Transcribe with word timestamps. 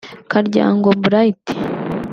Karyango 0.31 0.91
Blight 1.03 1.45